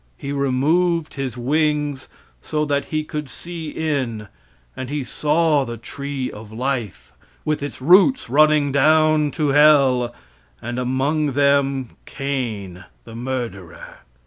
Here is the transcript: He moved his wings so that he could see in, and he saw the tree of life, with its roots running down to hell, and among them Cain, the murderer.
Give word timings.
He 0.17 0.33
moved 0.33 1.13
his 1.13 1.37
wings 1.37 2.09
so 2.41 2.65
that 2.65 2.85
he 2.85 3.03
could 3.03 3.29
see 3.29 3.69
in, 3.69 4.29
and 4.75 4.89
he 4.89 5.03
saw 5.03 5.63
the 5.63 5.77
tree 5.77 6.31
of 6.31 6.51
life, 6.51 7.13
with 7.45 7.61
its 7.61 7.83
roots 7.83 8.27
running 8.27 8.71
down 8.71 9.29
to 9.29 9.49
hell, 9.49 10.11
and 10.59 10.79
among 10.79 11.33
them 11.33 11.91
Cain, 12.07 12.83
the 13.03 13.13
murderer. 13.15 13.99